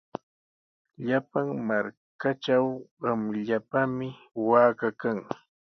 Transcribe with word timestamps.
Llapan 1.05 1.47
markatraw 1.67 2.67
qamllapami 3.01 4.07
waaka 4.47 4.87
kan. 5.01 5.17